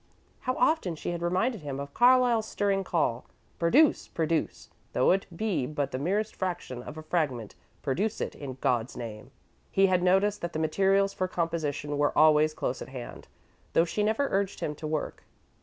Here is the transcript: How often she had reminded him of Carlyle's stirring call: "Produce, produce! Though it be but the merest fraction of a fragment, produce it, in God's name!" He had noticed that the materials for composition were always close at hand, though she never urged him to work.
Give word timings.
How 0.39 0.55
often 0.55 0.95
she 0.95 1.11
had 1.11 1.21
reminded 1.21 1.61
him 1.61 1.79
of 1.79 1.93
Carlyle's 1.93 2.47
stirring 2.47 2.83
call: 2.83 3.25
"Produce, 3.59 4.07
produce! 4.07 4.71
Though 4.93 5.11
it 5.11 5.27
be 5.37 5.67
but 5.67 5.91
the 5.91 5.99
merest 5.99 6.35
fraction 6.35 6.81
of 6.81 6.97
a 6.97 7.03
fragment, 7.03 7.53
produce 7.83 8.19
it, 8.19 8.33
in 8.33 8.57
God's 8.61 8.97
name!" 8.97 9.29
He 9.69 9.85
had 9.85 10.01
noticed 10.01 10.41
that 10.41 10.53
the 10.53 10.57
materials 10.57 11.13
for 11.13 11.27
composition 11.27 11.99
were 11.99 12.17
always 12.17 12.55
close 12.55 12.81
at 12.81 12.89
hand, 12.89 13.27
though 13.73 13.85
she 13.85 14.01
never 14.01 14.27
urged 14.31 14.59
him 14.59 14.73
to 14.73 14.87
work. 14.87 15.23